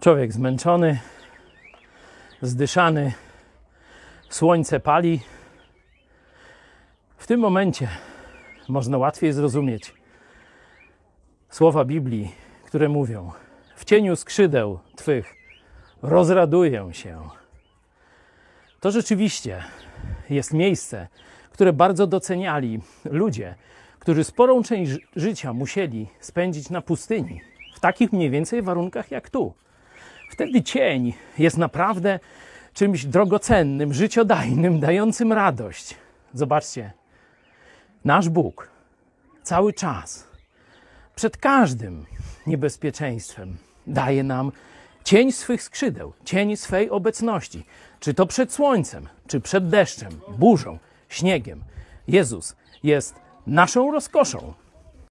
Człowiek 0.00 0.32
zmęczony, 0.32 0.98
zdyszany, 2.42 3.12
słońce 4.28 4.80
pali. 4.80 5.20
W 7.16 7.26
tym 7.26 7.40
momencie 7.40 7.88
można 8.68 8.98
łatwiej 8.98 9.32
zrozumieć 9.32 9.94
słowa 11.50 11.84
Biblii, 11.84 12.34
które 12.66 12.88
mówią: 12.88 13.32
W 13.76 13.84
cieniu 13.84 14.16
skrzydeł 14.16 14.78
Twych 14.96 15.34
rozraduję 16.02 16.88
się. 16.92 17.28
To 18.80 18.90
rzeczywiście 18.90 19.64
jest 20.30 20.52
miejsce, 20.54 21.08
które 21.50 21.72
bardzo 21.72 22.06
doceniali 22.06 22.80
ludzie, 23.04 23.54
którzy 23.98 24.24
sporą 24.24 24.62
część 24.62 24.90
ży- 24.90 25.00
życia 25.16 25.52
musieli 25.52 26.08
spędzić 26.20 26.70
na 26.70 26.80
pustyni, 26.82 27.40
w 27.76 27.80
takich 27.80 28.12
mniej 28.12 28.30
więcej 28.30 28.62
warunkach 28.62 29.10
jak 29.10 29.30
tu. 29.30 29.54
Wtedy 30.28 30.62
cień 30.62 31.14
jest 31.38 31.58
naprawdę 31.58 32.20
czymś 32.74 33.04
drogocennym, 33.04 33.94
życiodajnym, 33.94 34.80
dającym 34.80 35.32
radość. 35.32 35.94
Zobaczcie, 36.34 36.92
nasz 38.04 38.28
Bóg 38.28 38.70
cały 39.42 39.72
czas, 39.72 40.28
przed 41.16 41.36
każdym 41.36 42.06
niebezpieczeństwem, 42.46 43.56
daje 43.86 44.22
nam 44.22 44.52
cień 45.04 45.32
swych 45.32 45.62
skrzydeł, 45.62 46.12
cień 46.24 46.56
swej 46.56 46.90
obecności. 46.90 47.66
Czy 48.00 48.14
to 48.14 48.26
przed 48.26 48.52
słońcem, 48.52 49.08
czy 49.26 49.40
przed 49.40 49.68
deszczem, 49.68 50.20
burzą, 50.38 50.78
śniegiem. 51.08 51.64
Jezus 52.08 52.56
jest 52.82 53.14
naszą 53.46 53.92
rozkoszą, 53.92 54.54